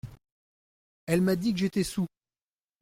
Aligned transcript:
Elle 1.05 1.21
m’a 1.21 1.35
dit 1.35 1.53
que 1.53 1.59
j’étais 1.59 1.83
saoul. 1.83 2.07